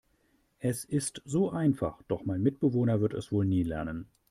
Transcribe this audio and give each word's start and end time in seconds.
Es 0.57 0.83
ist 0.83 1.21
so 1.25 1.51
einfach, 1.51 2.01
doch 2.07 2.25
mein 2.25 2.41
Mitbewohner 2.41 3.01
wird 3.01 3.13
es 3.13 3.31
wohl 3.31 3.45
nie 3.45 3.61
lernen. 3.61 4.07